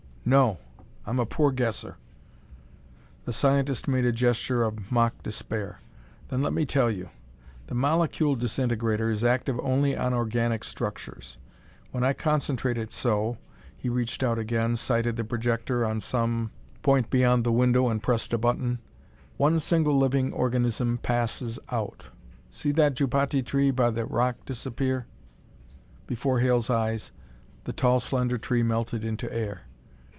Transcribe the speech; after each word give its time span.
"No; 0.23 0.59
I'm 1.07 1.17
a 1.17 1.25
poor 1.25 1.51
guesser." 1.51 1.97
The 3.25 3.33
scientist 3.33 3.87
made 3.87 4.05
a 4.05 4.11
gesture 4.11 4.61
of 4.61 4.91
mock 4.91 5.23
despair. 5.23 5.79
"Then 6.29 6.43
let 6.43 6.53
me 6.53 6.63
tell 6.63 6.91
you. 6.91 7.09
The 7.65 7.73
molecule 7.73 8.35
disintegrator 8.35 9.09
is 9.09 9.23
active 9.23 9.59
only 9.63 9.97
on 9.97 10.13
organic 10.13 10.63
structures. 10.63 11.39
When 11.89 12.03
I 12.03 12.13
concentrate 12.13 12.77
it 12.77 12.91
so" 12.91 13.39
he 13.75 13.89
reached 13.89 14.21
out 14.21 14.37
again, 14.37 14.75
sighted 14.75 15.15
the 15.15 15.23
projector 15.23 15.83
on 15.83 15.99
some 15.99 16.51
point 16.83 17.09
beyond 17.09 17.43
the 17.43 17.51
window 17.51 17.89
and 17.89 18.01
pressed 18.01 18.31
a 18.31 18.37
button 18.37 18.77
"one 19.37 19.57
single 19.57 19.97
living 19.97 20.31
organism 20.33 20.99
passes 20.99 21.57
out. 21.71 22.09
See 22.51 22.71
that 22.73 22.93
jupati 22.93 23.41
tree 23.41 23.71
by 23.71 23.89
the 23.89 24.05
rock 24.05 24.35
disappear?" 24.45 25.07
Before 26.05 26.39
Hale's 26.41 26.69
eyes, 26.69 27.11
the 27.63 27.73
tall, 27.73 27.99
slender 27.99 28.37
tree 28.37 28.61
melted 28.61 29.03
into 29.03 29.29
air. 29.33 29.61